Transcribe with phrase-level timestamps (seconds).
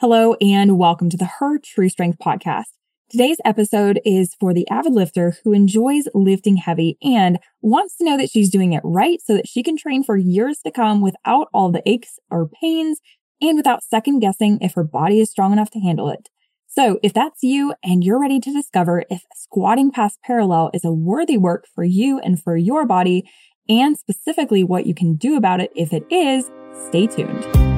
[0.00, 2.72] Hello and welcome to the Her True Strength podcast.
[3.10, 8.16] Today's episode is for the avid lifter who enjoys lifting heavy and wants to know
[8.16, 11.48] that she's doing it right so that she can train for years to come without
[11.52, 13.00] all the aches or pains
[13.42, 16.30] and without second guessing if her body is strong enough to handle it.
[16.66, 20.90] So if that's you and you're ready to discover if squatting past parallel is a
[20.90, 23.28] worthy work for you and for your body
[23.68, 26.50] and specifically what you can do about it if it is,
[26.88, 27.69] stay tuned.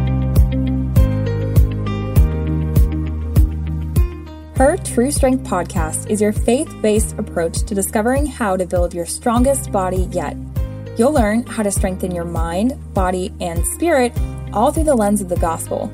[4.63, 9.07] Her True Strength podcast is your faith based approach to discovering how to build your
[9.07, 10.37] strongest body yet.
[10.97, 14.17] You'll learn how to strengthen your mind, body, and spirit
[14.53, 15.93] all through the lens of the gospel.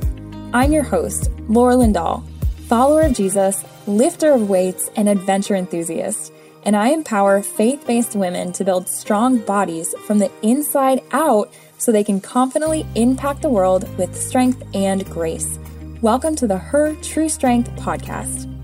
[0.53, 2.23] I'm your host, Laura Lindahl,
[2.67, 6.31] follower of Jesus, lifter of weights, and adventure enthusiast.
[6.65, 11.91] And I empower faith based women to build strong bodies from the inside out so
[11.91, 15.59] they can confidently impact the world with strength and grace.
[16.03, 18.58] Welcome to the Her True Strength podcast.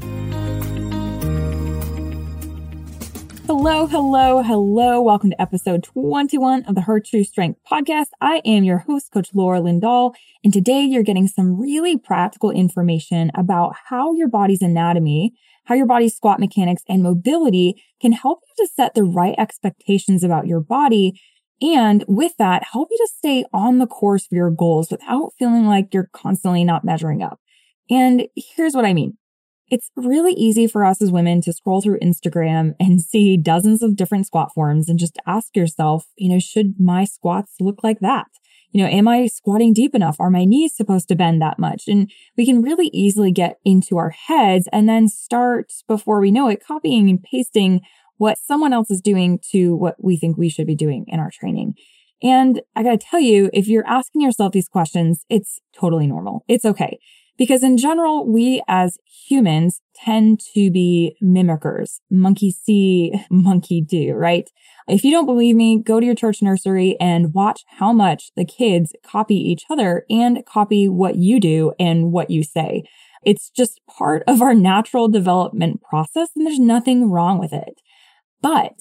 [3.46, 5.02] Hello, hello, hello.
[5.02, 8.06] Welcome to episode 21 of the Her True Strength podcast.
[8.18, 13.30] I am your host, Coach Laura Lindahl, and today you're getting some really practical information
[13.34, 18.64] about how your body's anatomy, how your body's squat mechanics and mobility can help you
[18.64, 21.20] to set the right expectations about your body.
[21.60, 25.66] And with that, help you to stay on the course for your goals without feeling
[25.66, 27.40] like you're constantly not measuring up.
[27.90, 29.18] And here's what I mean.
[29.68, 33.96] It's really easy for us as women to scroll through Instagram and see dozens of
[33.96, 38.26] different squat forms and just ask yourself, you know, should my squats look like that?
[38.72, 40.16] You know, am I squatting deep enough?
[40.18, 41.84] Are my knees supposed to bend that much?
[41.86, 46.48] And we can really easily get into our heads and then start before we know
[46.48, 47.80] it, copying and pasting
[48.16, 51.30] what someone else is doing to what we think we should be doing in our
[51.30, 51.74] training.
[52.22, 56.44] And I gotta tell you, if you're asking yourself these questions, it's totally normal.
[56.48, 56.98] It's okay.
[57.36, 62.00] Because in general, we as humans tend to be mimickers.
[62.10, 64.48] Monkey see, monkey do, right?
[64.86, 68.44] If you don't believe me, go to your church nursery and watch how much the
[68.44, 72.84] kids copy each other and copy what you do and what you say.
[73.24, 77.80] It's just part of our natural development process and there's nothing wrong with it.
[78.42, 78.74] But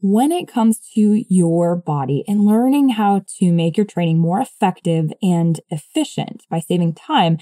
[0.00, 5.10] when it comes to your body and learning how to make your training more effective
[5.20, 7.38] and efficient by saving time,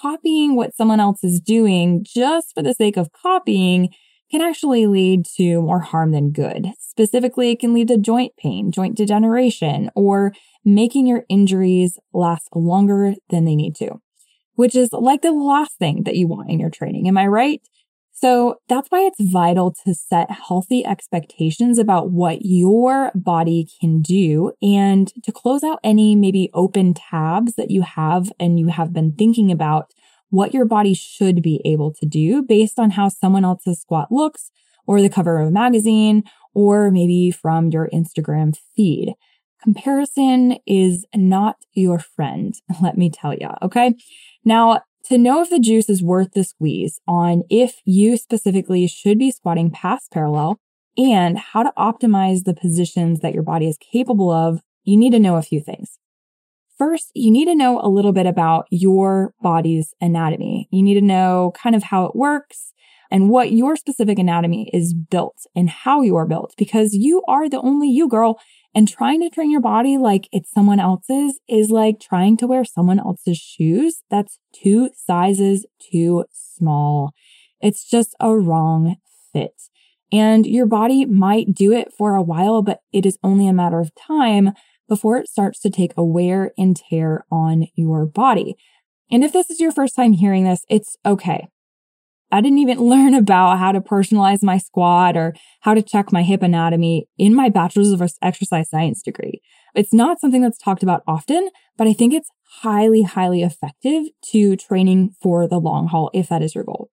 [0.00, 3.88] copying what someone else is doing just for the sake of copying
[4.30, 6.68] can actually lead to more harm than good.
[6.78, 10.32] Specifically, it can lead to joint pain, joint degeneration, or
[10.64, 14.00] making your injuries last longer than they need to,
[14.54, 17.08] which is like the last thing that you want in your training.
[17.08, 17.62] Am I right?
[18.20, 24.52] So that's why it's vital to set healthy expectations about what your body can do
[24.60, 29.12] and to close out any maybe open tabs that you have and you have been
[29.12, 29.92] thinking about
[30.30, 34.50] what your body should be able to do based on how someone else's squat looks
[34.84, 36.24] or the cover of a magazine
[36.54, 39.14] or maybe from your Instagram feed.
[39.62, 43.50] Comparison is not your friend, let me tell you.
[43.62, 43.94] Okay.
[44.44, 49.18] Now, to know if the juice is worth the squeeze on if you specifically should
[49.18, 50.60] be squatting past parallel
[50.96, 55.20] and how to optimize the positions that your body is capable of, you need to
[55.20, 55.98] know a few things.
[56.76, 60.68] First, you need to know a little bit about your body's anatomy.
[60.70, 62.72] You need to know kind of how it works
[63.10, 67.48] and what your specific anatomy is built and how you are built because you are
[67.48, 68.38] the only you girl
[68.78, 72.64] and trying to train your body like it's someone else's is like trying to wear
[72.64, 74.04] someone else's shoes.
[74.08, 77.12] That's two sizes too small.
[77.60, 78.94] It's just a wrong
[79.32, 79.60] fit.
[80.12, 83.80] And your body might do it for a while, but it is only a matter
[83.80, 84.52] of time
[84.88, 88.54] before it starts to take a wear and tear on your body.
[89.10, 91.48] And if this is your first time hearing this, it's okay.
[92.30, 96.22] I didn't even learn about how to personalize my squat or how to check my
[96.22, 99.40] hip anatomy in my bachelor's of exercise science degree.
[99.74, 102.30] It's not something that's talked about often, but I think it's
[102.60, 106.90] highly, highly effective to training for the long haul if that is your goal.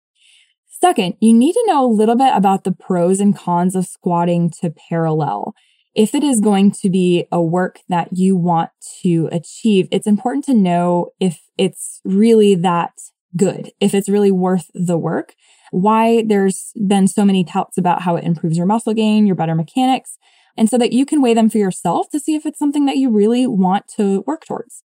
[0.81, 4.49] Second, you need to know a little bit about the pros and cons of squatting
[4.61, 5.53] to parallel.
[5.93, 8.69] If it is going to be a work that you want
[9.01, 12.93] to achieve, it's important to know if it's really that
[13.35, 15.35] good, if it's really worth the work,
[15.71, 19.55] why there's been so many touts about how it improves your muscle gain, your better
[19.55, 20.17] mechanics,
[20.57, 22.97] and so that you can weigh them for yourself to see if it's something that
[22.97, 24.83] you really want to work towards.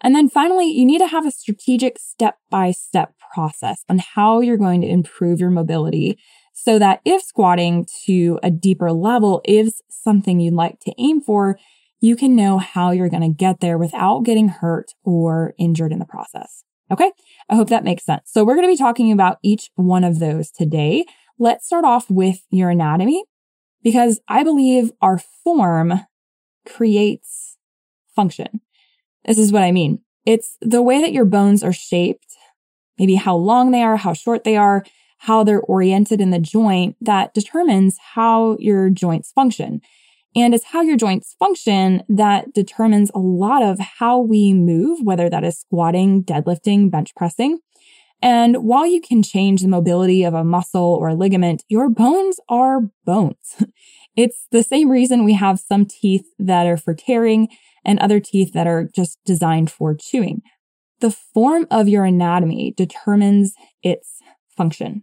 [0.00, 4.40] And then finally, you need to have a strategic step by step process on how
[4.40, 6.18] you're going to improve your mobility
[6.52, 11.58] so that if squatting to a deeper level is something you'd like to aim for,
[12.00, 15.98] you can know how you're going to get there without getting hurt or injured in
[15.98, 16.64] the process.
[16.90, 17.12] Okay.
[17.48, 18.30] I hope that makes sense.
[18.32, 21.04] So we're going to be talking about each one of those today.
[21.38, 23.24] Let's start off with your anatomy
[23.82, 26.00] because I believe our form
[26.66, 27.56] creates
[28.14, 28.60] function.
[29.24, 30.00] This is what I mean.
[30.24, 32.36] It's the way that your bones are shaped,
[32.98, 34.84] maybe how long they are, how short they are,
[35.18, 39.80] how they're oriented in the joint that determines how your joints function.
[40.38, 45.28] And it's how your joints function that determines a lot of how we move, whether
[45.28, 47.58] that is squatting, deadlifting, bench pressing.
[48.22, 52.38] And while you can change the mobility of a muscle or a ligament, your bones
[52.48, 53.64] are bones.
[54.16, 57.48] it's the same reason we have some teeth that are for tearing
[57.84, 60.42] and other teeth that are just designed for chewing.
[61.00, 64.18] The form of your anatomy determines its
[64.56, 65.02] function.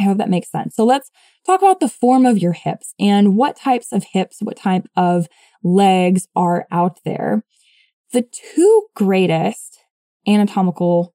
[0.00, 0.74] I hope that makes sense.
[0.74, 1.10] So let's
[1.44, 5.28] talk about the form of your hips and what types of hips, what type of
[5.62, 7.44] legs are out there.
[8.12, 9.78] The two greatest
[10.26, 11.14] anatomical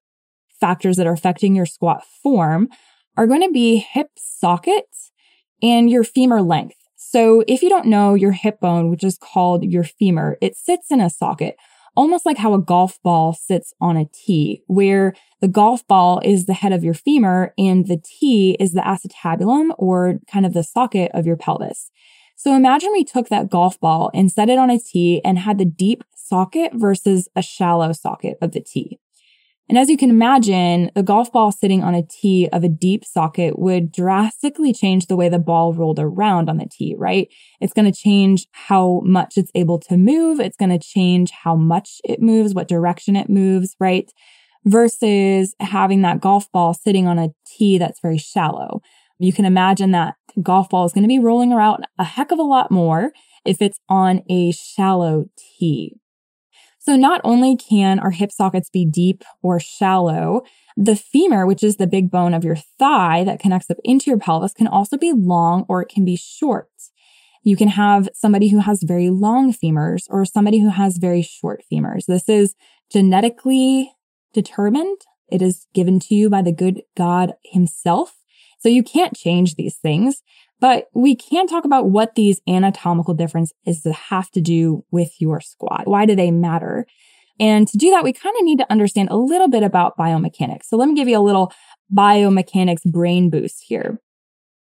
[0.61, 2.69] factors that are affecting your squat form
[3.17, 4.85] are going to be hip socket
[5.63, 6.77] and your femur length.
[6.95, 10.91] So if you don't know your hip bone, which is called your femur, it sits
[10.91, 11.55] in a socket
[11.95, 16.45] almost like how a golf ball sits on a tee, where the golf ball is
[16.45, 20.63] the head of your femur and the tee is the acetabulum or kind of the
[20.63, 21.89] socket of your pelvis.
[22.35, 25.57] So imagine we took that golf ball and set it on a tee and had
[25.57, 28.99] the deep socket versus a shallow socket of the tee.
[29.67, 33.03] And as you can imagine, the golf ball sitting on a tee of a deep
[33.03, 37.27] socket would drastically change the way the ball rolled around on the tee, right?
[37.59, 40.39] It's going to change how much it's able to move.
[40.39, 44.11] It's going to change how much it moves, what direction it moves, right?
[44.65, 48.81] Versus having that golf ball sitting on a tee that's very shallow.
[49.17, 52.37] You can imagine that golf ball is going to be rolling around a heck of
[52.37, 53.13] a lot more
[53.45, 55.95] if it's on a shallow tee.
[56.85, 60.43] So not only can our hip sockets be deep or shallow,
[60.77, 64.19] the femur, which is the big bone of your thigh that connects up into your
[64.19, 66.69] pelvis, can also be long or it can be short.
[67.43, 71.63] You can have somebody who has very long femurs or somebody who has very short
[71.71, 72.05] femurs.
[72.05, 72.53] This is
[72.91, 73.91] genetically
[74.31, 75.01] determined.
[75.27, 78.13] It is given to you by the good God himself.
[78.59, 80.21] So you can't change these things.
[80.59, 85.85] But we can talk about what these anatomical differences have to do with your squat.
[85.85, 86.85] Why do they matter?
[87.39, 90.65] And to do that, we kind of need to understand a little bit about biomechanics.
[90.65, 91.51] So let me give you a little
[91.93, 93.99] biomechanics brain boost here.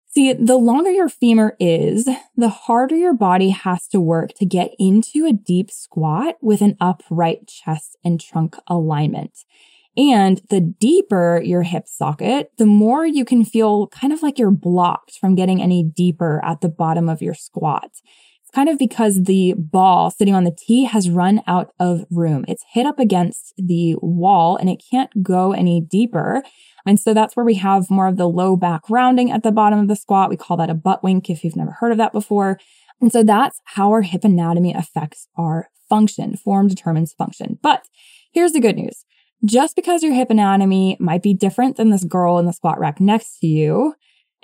[0.08, 4.72] See, the longer your femur is, the harder your body has to work to get
[4.78, 9.40] into a deep squat with an upright chest and trunk alignment.
[9.96, 14.52] And the deeper your hip socket, the more you can feel kind of like you're
[14.52, 17.92] blocked from getting any deeper at the bottom of your squat.
[18.42, 22.44] It's kind of because the ball sitting on the tee has run out of room.
[22.48, 26.42] It's hit up against the wall and it can't go any deeper.
[26.88, 29.80] And so that's where we have more of the low back rounding at the bottom
[29.80, 30.30] of the squat.
[30.30, 32.60] We call that a butt wink if you've never heard of that before.
[33.00, 36.36] And so that's how our hip anatomy affects our function.
[36.36, 37.60] Form determines function.
[37.62, 37.86] But
[38.32, 39.06] here's the good news.
[39.46, 43.02] Just because your hip anatomy might be different than this girl in the squat rack
[43.02, 43.94] next to you,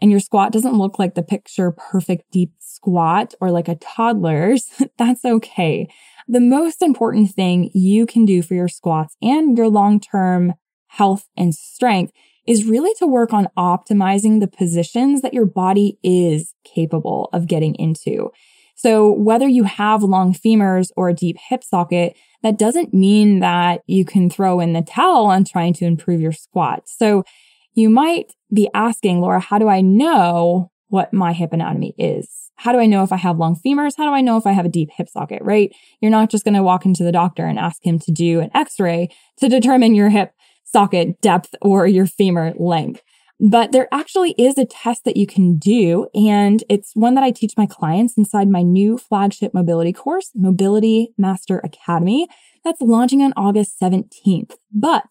[0.02, 4.70] and your squat doesn't look like the picture perfect deep squat or like a toddler's,
[4.98, 5.88] that's okay.
[6.28, 10.54] The most important thing you can do for your squats and your long-term
[10.88, 12.12] health and strength
[12.46, 17.76] is really to work on optimizing the positions that your body is capable of getting
[17.76, 18.32] into.
[18.80, 23.82] So whether you have long femurs or a deep hip socket, that doesn't mean that
[23.88, 26.84] you can throw in the towel on trying to improve your squat.
[26.86, 27.26] So
[27.74, 32.52] you might be asking, Laura, how do I know what my hip anatomy is?
[32.56, 33.96] How do I know if I have long femurs?
[33.98, 35.76] How do I know if I have a deep hip socket, right?
[36.00, 38.50] You're not just going to walk into the doctor and ask him to do an
[38.56, 39.10] x-ray
[39.40, 40.32] to determine your hip
[40.64, 43.04] socket depth or your femur length.
[43.40, 47.32] But there actually is a test that you can do, and it's one that I
[47.32, 52.28] teach my clients inside my new flagship mobility course, Mobility Master Academy,
[52.66, 54.56] that's launching on August 17th.
[54.74, 55.06] But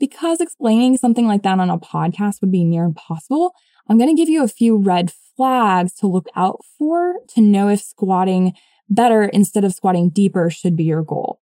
[0.00, 3.54] because explaining something like that on a podcast would be near impossible,
[3.88, 7.68] I'm going to give you a few red flags to look out for to know
[7.68, 8.54] if squatting
[8.90, 11.40] better instead of squatting deeper should be your goal.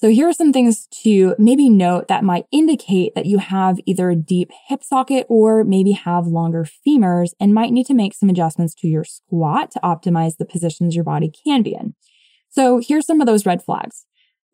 [0.00, 4.10] So here are some things to maybe note that might indicate that you have either
[4.10, 8.30] a deep hip socket or maybe have longer femurs and might need to make some
[8.30, 11.96] adjustments to your squat to optimize the positions your body can be in.
[12.48, 14.06] So here's some of those red flags.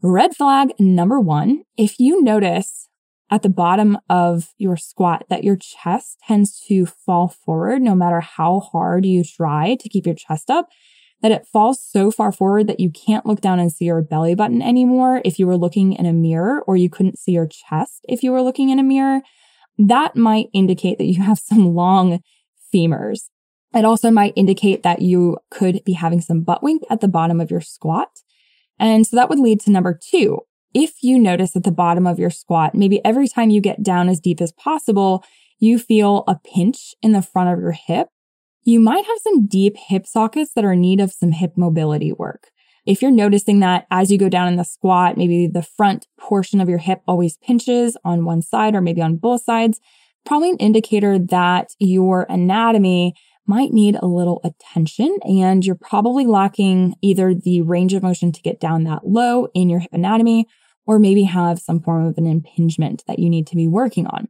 [0.02, 2.88] Red flag number one, if you notice
[3.30, 8.20] at the bottom of your squat that your chest tends to fall forward no matter
[8.20, 10.68] how hard you try to keep your chest up,
[11.24, 14.34] that it falls so far forward that you can't look down and see your belly
[14.34, 18.04] button anymore if you were looking in a mirror, or you couldn't see your chest
[18.06, 19.22] if you were looking in a mirror,
[19.78, 22.20] that might indicate that you have some long
[22.72, 23.30] femurs.
[23.74, 27.40] It also might indicate that you could be having some butt wink at the bottom
[27.40, 28.20] of your squat.
[28.78, 30.40] And so that would lead to number two.
[30.74, 34.10] If you notice at the bottom of your squat, maybe every time you get down
[34.10, 35.24] as deep as possible,
[35.58, 38.08] you feel a pinch in the front of your hip,
[38.64, 42.12] you might have some deep hip sockets that are in need of some hip mobility
[42.12, 42.50] work.
[42.86, 46.60] If you're noticing that as you go down in the squat, maybe the front portion
[46.60, 49.80] of your hip always pinches on one side or maybe on both sides,
[50.26, 53.14] probably an indicator that your anatomy
[53.46, 58.42] might need a little attention and you're probably lacking either the range of motion to
[58.42, 60.46] get down that low in your hip anatomy
[60.86, 64.28] or maybe have some form of an impingement that you need to be working on.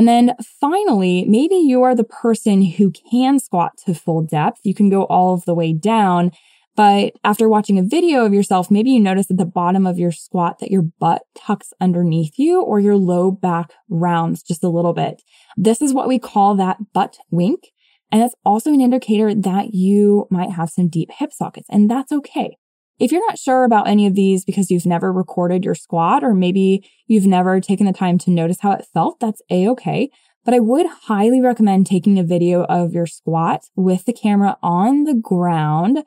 [0.00, 4.60] And then finally, maybe you are the person who can squat to full depth.
[4.62, 6.30] You can go all of the way down.
[6.74, 10.10] But after watching a video of yourself, maybe you notice at the bottom of your
[10.10, 14.94] squat that your butt tucks underneath you or your low back rounds just a little
[14.94, 15.20] bit.
[15.58, 17.64] This is what we call that butt wink.
[18.10, 22.10] And it's also an indicator that you might have some deep hip sockets and that's
[22.10, 22.56] okay.
[23.00, 26.34] If you're not sure about any of these because you've never recorded your squat or
[26.34, 30.10] maybe you've never taken the time to notice how it felt, that's a okay.
[30.44, 35.04] But I would highly recommend taking a video of your squat with the camera on
[35.04, 36.04] the ground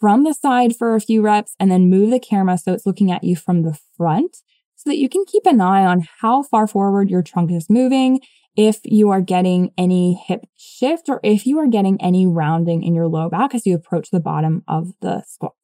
[0.00, 3.12] from the side for a few reps and then move the camera so it's looking
[3.12, 4.38] at you from the front
[4.74, 8.20] so that you can keep an eye on how far forward your trunk is moving,
[8.56, 12.94] if you are getting any hip shift or if you are getting any rounding in
[12.94, 15.54] your low back as you approach the bottom of the squat.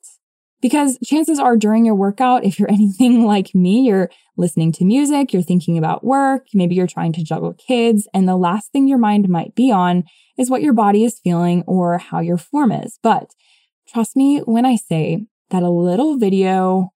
[0.60, 5.32] Because chances are during your workout, if you're anything like me, you're listening to music,
[5.32, 8.98] you're thinking about work, maybe you're trying to juggle kids, and the last thing your
[8.98, 10.04] mind might be on
[10.36, 12.98] is what your body is feeling or how your form is.
[13.02, 13.34] But
[13.88, 16.90] trust me when I say that a little video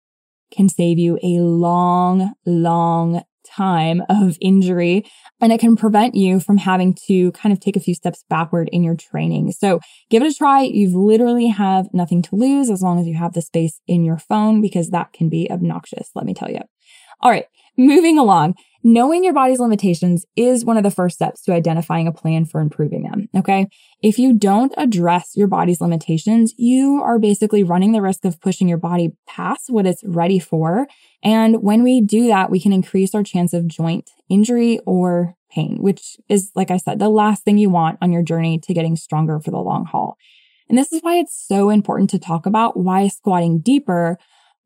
[0.51, 5.05] can save you a long, long time of injury
[5.41, 8.69] and it can prevent you from having to kind of take a few steps backward
[8.71, 9.51] in your training.
[9.51, 9.79] So
[10.09, 10.61] give it a try.
[10.61, 14.17] You've literally have nothing to lose as long as you have the space in your
[14.17, 16.09] phone because that can be obnoxious.
[16.15, 16.61] Let me tell you.
[17.21, 17.45] All right.
[17.79, 18.55] Moving along.
[18.83, 22.59] Knowing your body's limitations is one of the first steps to identifying a plan for
[22.59, 23.29] improving them.
[23.35, 23.67] Okay.
[24.03, 28.67] If you don't address your body's limitations, you are basically running the risk of pushing
[28.67, 30.87] your body past what it's ready for.
[31.23, 35.77] And when we do that, we can increase our chance of joint injury or pain,
[35.79, 38.97] which is, like I said, the last thing you want on your journey to getting
[38.97, 40.17] stronger for the long haul.
[40.67, 44.17] And this is why it's so important to talk about why squatting deeper,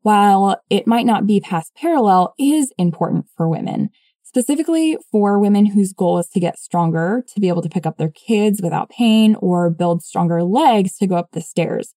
[0.04, 3.90] while it might not be past parallel, is important for women
[4.34, 7.98] specifically for women whose goal is to get stronger, to be able to pick up
[7.98, 11.94] their kids without pain or build stronger legs to go up the stairs.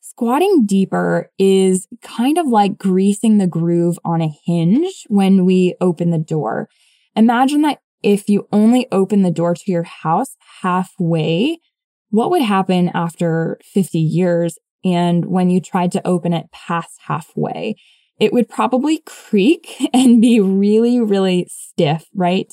[0.00, 6.08] Squatting deeper is kind of like greasing the groove on a hinge when we open
[6.08, 6.70] the door.
[7.16, 11.58] Imagine that if you only open the door to your house halfway,
[12.08, 17.76] what would happen after 50 years and when you tried to open it past halfway?
[18.20, 22.52] it would probably creak and be really, really stiff, right?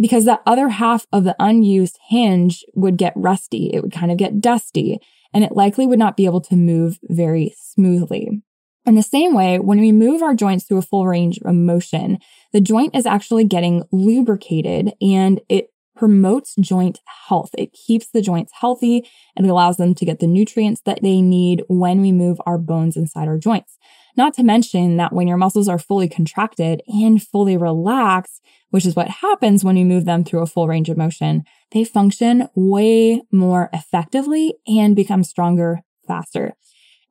[0.00, 3.70] Because the other half of the unused hinge would get rusty.
[3.72, 4.98] It would kind of get dusty
[5.34, 8.42] and it likely would not be able to move very smoothly.
[8.86, 12.18] In the same way, when we move our joints through a full range of motion,
[12.52, 17.50] the joint is actually getting lubricated and it promotes joint health.
[17.58, 21.20] It keeps the joints healthy and it allows them to get the nutrients that they
[21.20, 23.78] need when we move our bones inside our joints.
[24.16, 28.40] Not to mention that when your muscles are fully contracted and fully relaxed,
[28.70, 31.84] which is what happens when you move them through a full range of motion, they
[31.84, 36.54] function way more effectively and become stronger faster.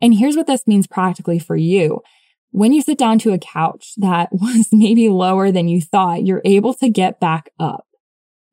[0.02, 2.02] And here's what this means practically for you.
[2.52, 6.42] When you sit down to a couch that was maybe lower than you thought, you're
[6.46, 7.87] able to get back up.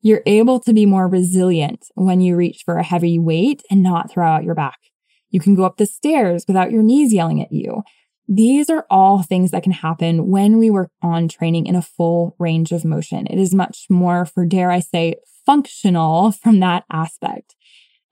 [0.05, 4.11] You're able to be more resilient when you reach for a heavy weight and not
[4.11, 4.79] throw out your back.
[5.31, 7.83] You can go up the stairs without your knees yelling at you.
[8.29, 12.37] These are all things that can happen when we work on training in a full
[12.39, 13.27] range of motion.
[13.29, 17.55] It is much more, for dare I say, functional from that aspect.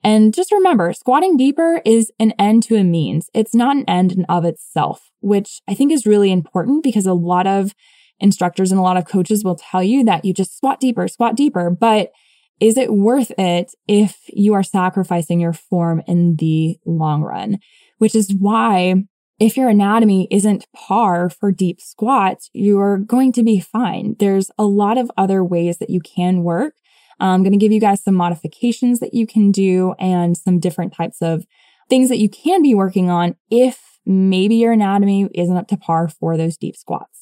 [0.02, 3.28] And just remember, squatting deeper is an end to a means.
[3.34, 7.12] It's not an end in of itself, which I think is really important because a
[7.12, 7.74] lot of
[8.22, 11.36] instructors and a lot of coaches will tell you that you just squat deeper, squat
[11.36, 11.70] deeper.
[11.70, 12.12] But
[12.60, 17.58] is it worth it if you are sacrificing your form in the long run?
[17.98, 18.94] Which is why
[19.40, 24.14] if your anatomy isn't par for deep squats, you're going to be fine.
[24.20, 26.74] There's a lot of other ways that you can work.
[27.18, 30.94] I'm going to give you guys some modifications that you can do and some different
[30.94, 31.44] types of
[31.88, 36.08] things that you can be working on if maybe your anatomy isn't up to par
[36.08, 37.21] for those deep squats.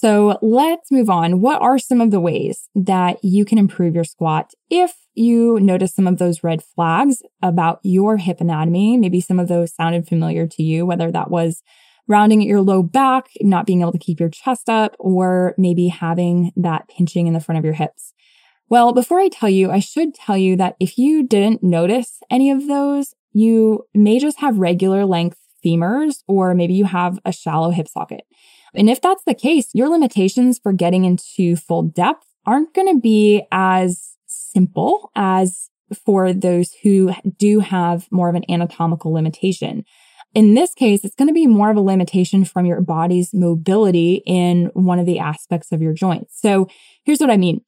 [0.00, 1.40] So let's move on.
[1.40, 5.92] What are some of the ways that you can improve your squat if you notice
[5.92, 8.96] some of those red flags about your hip anatomy?
[8.96, 11.62] Maybe some of those sounded familiar to you, whether that was
[12.06, 15.88] rounding at your low back, not being able to keep your chest up, or maybe
[15.88, 18.14] having that pinching in the front of your hips.
[18.68, 22.52] Well, before I tell you, I should tell you that if you didn't notice any
[22.52, 27.70] of those, you may just have regular length femurs, or maybe you have a shallow
[27.70, 28.22] hip socket.
[28.74, 33.00] And if that's the case, your limitations for getting into full depth aren't going to
[33.00, 35.70] be as simple as
[36.04, 39.84] for those who do have more of an anatomical limitation.
[40.34, 44.22] In this case, it's going to be more of a limitation from your body's mobility
[44.26, 46.38] in one of the aspects of your joints.
[46.40, 46.68] So
[47.04, 47.62] here's what I mean.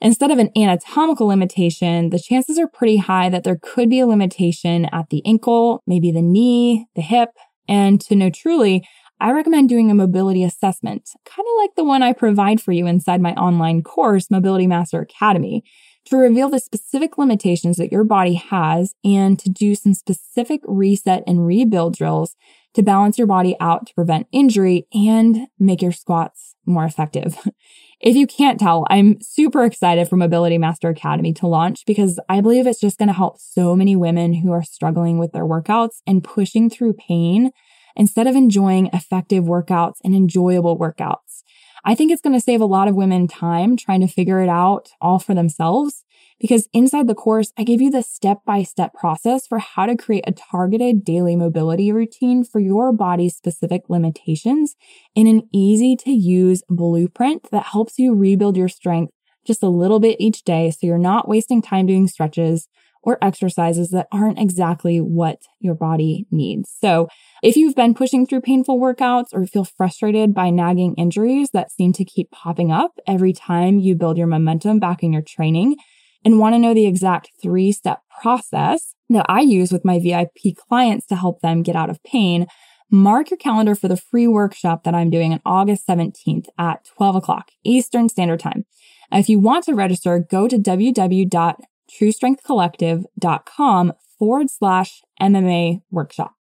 [0.00, 4.06] Instead of an anatomical limitation, the chances are pretty high that there could be a
[4.06, 7.30] limitation at the ankle, maybe the knee, the hip.
[7.66, 8.86] And to know truly,
[9.24, 12.86] I recommend doing a mobility assessment, kind of like the one I provide for you
[12.86, 15.64] inside my online course, Mobility Master Academy,
[16.04, 21.24] to reveal the specific limitations that your body has and to do some specific reset
[21.26, 22.36] and rebuild drills
[22.74, 27.38] to balance your body out to prevent injury and make your squats more effective.
[28.02, 32.42] if you can't tell, I'm super excited for Mobility Master Academy to launch because I
[32.42, 36.02] believe it's just going to help so many women who are struggling with their workouts
[36.06, 37.52] and pushing through pain
[37.96, 41.42] instead of enjoying effective workouts and enjoyable workouts.
[41.84, 44.48] I think it's going to save a lot of women time trying to figure it
[44.48, 46.04] out all for themselves
[46.40, 49.96] because inside the course, I give you the step by step process for how to
[49.96, 54.76] create a targeted daily mobility routine for your body's specific limitations
[55.14, 59.12] in an easy to use blueprint that helps you rebuild your strength
[59.46, 62.68] just a little bit each day so you're not wasting time doing stretches
[63.04, 66.74] or exercises that aren't exactly what your body needs.
[66.80, 67.08] So
[67.42, 71.92] if you've been pushing through painful workouts or feel frustrated by nagging injuries that seem
[71.94, 75.76] to keep popping up every time you build your momentum back in your training
[76.24, 80.56] and want to know the exact three step process that I use with my VIP
[80.56, 82.46] clients to help them get out of pain,
[82.90, 87.16] mark your calendar for the free workshop that I'm doing on August 17th at 12
[87.16, 88.64] o'clock Eastern Standard Time.
[89.12, 91.54] If you want to register, go to www
[91.90, 96.34] truestrengthcollective.com forward slash MMA workshop.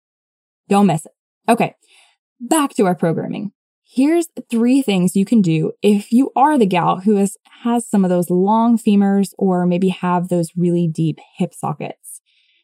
[0.69, 1.11] Don't miss it.
[1.49, 1.75] Okay.
[2.39, 3.51] Back to our programming.
[3.83, 8.03] Here's three things you can do if you are the gal who has, has some
[8.03, 12.21] of those long femurs or maybe have those really deep hip sockets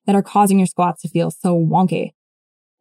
[0.07, 2.13] that are causing your squats to feel so wonky.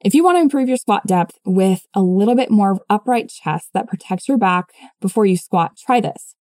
[0.01, 3.69] If you want to improve your squat depth with a little bit more upright chest
[3.75, 6.37] that protects your back before you squat, try this.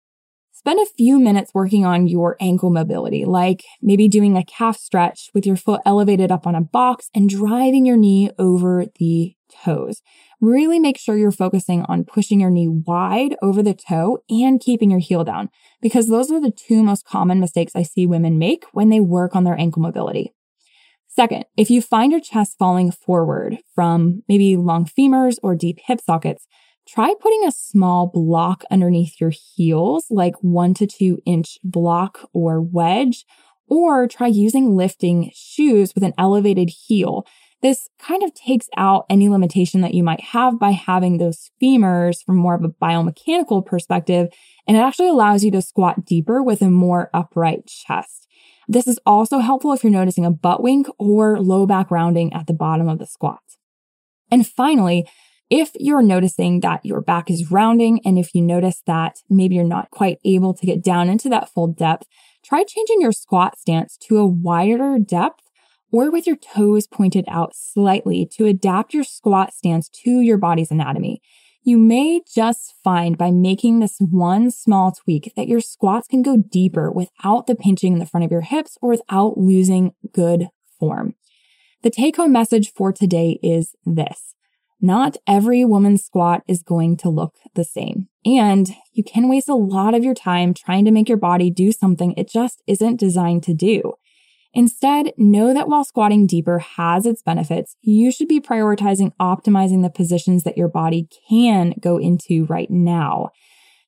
[0.64, 5.28] Spend a few minutes working on your ankle mobility, like maybe doing a calf stretch
[5.34, 10.02] with your foot elevated up on a box and driving your knee over the toes.
[10.40, 14.88] Really make sure you're focusing on pushing your knee wide over the toe and keeping
[14.88, 18.64] your heel down, because those are the two most common mistakes I see women make
[18.70, 20.32] when they work on their ankle mobility.
[21.08, 26.00] Second, if you find your chest falling forward from maybe long femurs or deep hip
[26.00, 26.46] sockets,
[26.86, 32.60] try putting a small block underneath your heels, like one to two inch block or
[32.60, 33.24] wedge,
[33.68, 37.26] or try using lifting shoes with an elevated heel.
[37.62, 42.16] This kind of takes out any limitation that you might have by having those femurs
[42.24, 44.28] from more of a biomechanical perspective,
[44.66, 48.26] and it actually allows you to squat deeper with a more upright chest.
[48.66, 52.46] This is also helpful if you're noticing a butt wink or low back rounding at
[52.46, 53.40] the bottom of the squat.
[54.30, 55.06] And finally,
[55.52, 59.64] if you're noticing that your back is rounding and if you notice that maybe you're
[59.64, 62.06] not quite able to get down into that full depth,
[62.42, 65.42] try changing your squat stance to a wider depth
[65.90, 70.70] or with your toes pointed out slightly to adapt your squat stance to your body's
[70.70, 71.20] anatomy.
[71.62, 76.38] You may just find by making this one small tweak that your squats can go
[76.38, 80.48] deeper without the pinching in the front of your hips or without losing good
[80.80, 81.14] form.
[81.82, 84.32] The take home message for today is this.
[84.84, 88.08] Not every woman's squat is going to look the same.
[88.26, 91.70] And you can waste a lot of your time trying to make your body do
[91.70, 93.94] something it just isn't designed to do.
[94.54, 99.88] Instead, know that while squatting deeper has its benefits, you should be prioritizing optimizing the
[99.88, 103.30] positions that your body can go into right now.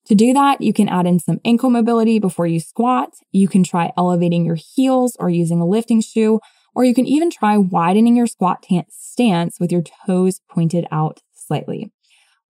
[0.07, 3.11] To do that, you can add in some ankle mobility before you squat.
[3.33, 6.41] You can try elevating your heels or using a lifting shoe,
[6.75, 11.93] or you can even try widening your squat stance with your toes pointed out slightly.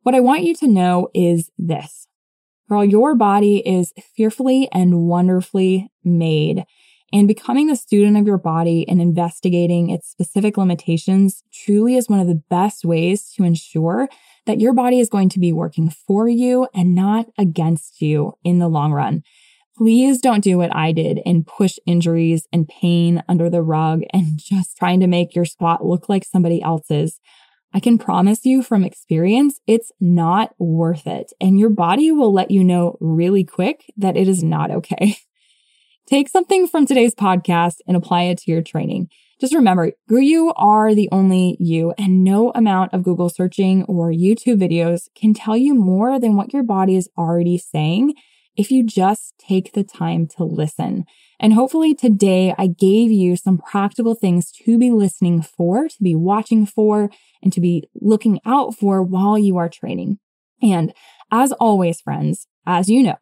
[0.02, 2.06] What I want you to know is this.
[2.68, 6.64] Girl, your body is fearfully and wonderfully made.
[7.12, 12.18] And becoming the student of your body and investigating its specific limitations truly is one
[12.18, 14.08] of the best ways to ensure
[14.46, 18.58] that your body is going to be working for you and not against you in
[18.58, 19.22] the long run.
[19.76, 24.38] Please don't do what I did and push injuries and pain under the rug and
[24.38, 27.18] just trying to make your squat look like somebody else's.
[27.72, 31.32] I can promise you from experience, it's not worth it.
[31.40, 35.16] And your body will let you know really quick that it is not okay.
[36.06, 39.08] Take something from today's podcast and apply it to your training.
[39.40, 44.60] Just remember, you are the only you, and no amount of Google searching or YouTube
[44.60, 48.14] videos can tell you more than what your body is already saying
[48.56, 51.04] if you just take the time to listen.
[51.40, 56.14] And hopefully today I gave you some practical things to be listening for, to be
[56.14, 57.10] watching for,
[57.42, 60.18] and to be looking out for while you are training.
[60.62, 60.94] And
[61.30, 63.16] as always, friends, as you know,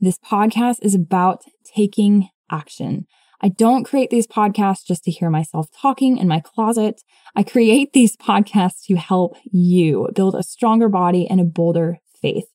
[0.00, 3.06] this podcast is about taking action.
[3.40, 7.02] I don't create these podcasts just to hear myself talking in my closet.
[7.36, 12.46] I create these podcasts to help you build a stronger body and a bolder faith.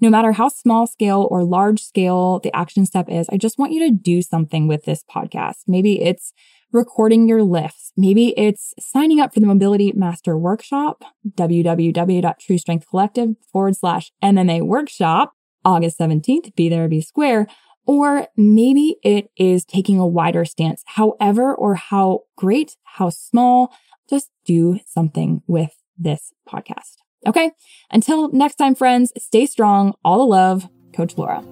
[0.00, 3.72] No matter how small scale or large scale the action step is, I just want
[3.72, 5.62] you to do something with this podcast.
[5.66, 6.32] Maybe it's
[6.72, 7.92] recording your lifts.
[7.96, 11.02] Maybe it's signing up for the Mobility Master Workshop,
[11.36, 15.32] www.truestrengthcollective forward slash MMA workshop.
[15.64, 17.48] August 17th, be there, be square.
[17.84, 23.72] Or maybe it is taking a wider stance, however, or how great, how small,
[24.08, 26.98] just do something with this podcast.
[27.26, 27.50] Okay.
[27.90, 29.94] Until next time, friends, stay strong.
[30.04, 31.44] All the love, Coach Laura.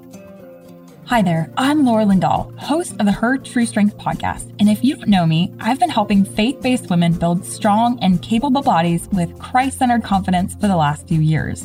[1.07, 4.53] Hi there, I'm Laura Lindahl, host of the Her True Strength podcast.
[4.59, 8.21] And if you don't know me, I've been helping faith based women build strong and
[8.23, 11.65] capable bodies with Christ centered confidence for the last few years.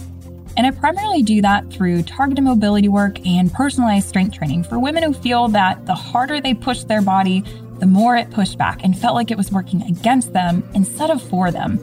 [0.58, 5.02] And I primarily do that through targeted mobility work and personalized strength training for women
[5.02, 7.44] who feel that the harder they push their body,
[7.80, 11.20] the more it pushed back and felt like it was working against them instead of
[11.20, 11.80] for them.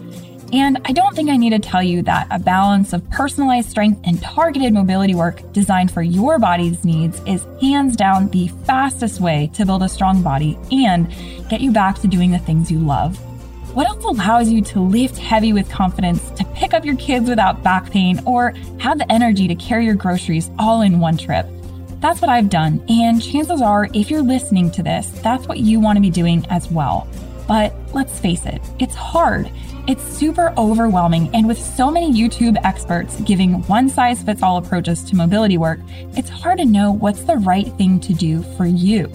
[0.52, 4.00] And I don't think I need to tell you that a balance of personalized strength
[4.04, 9.50] and targeted mobility work designed for your body's needs is hands down the fastest way
[9.54, 11.08] to build a strong body and
[11.50, 13.18] get you back to doing the things you love.
[13.74, 17.62] What else allows you to lift heavy with confidence, to pick up your kids without
[17.62, 21.46] back pain, or have the energy to carry your groceries all in one trip?
[22.00, 25.78] That's what I've done, and chances are, if you're listening to this, that's what you
[25.80, 27.06] want to be doing as well.
[27.46, 29.50] But let's face it, it's hard.
[29.88, 35.02] It's super overwhelming, and with so many YouTube experts giving one size fits all approaches
[35.04, 35.80] to mobility work,
[36.14, 39.10] it's hard to know what's the right thing to do for you.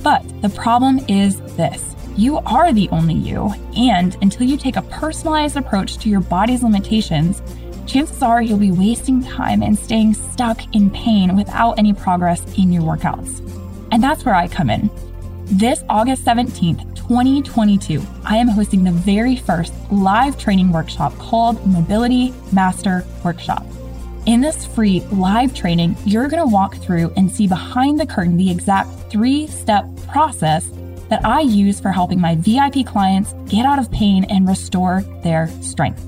[0.00, 4.82] But the problem is this you are the only you, and until you take a
[4.82, 7.42] personalized approach to your body's limitations,
[7.88, 12.72] chances are you'll be wasting time and staying stuck in pain without any progress in
[12.72, 13.40] your workouts.
[13.90, 14.88] And that's where I come in.
[15.46, 22.32] This August 17th, 2022, I am hosting the very first live training workshop called Mobility
[22.52, 23.66] Master Workshop.
[24.26, 28.36] In this free live training, you're going to walk through and see behind the curtain
[28.36, 30.70] the exact three step process
[31.10, 35.48] that I use for helping my VIP clients get out of pain and restore their
[35.60, 36.02] strength.